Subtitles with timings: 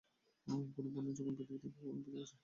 [0.47, 2.39] কোন পণ্যের জোগান পৃথিবী থেকে কখনোই ফুরিয়ে যাবার নয়?